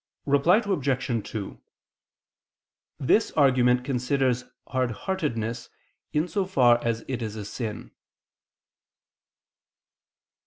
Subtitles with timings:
[0.25, 1.29] Reply Obj.
[1.29, 1.61] 2:
[2.99, 5.69] This argument considers hardheartedness
[6.11, 7.91] in so far as it is a sin.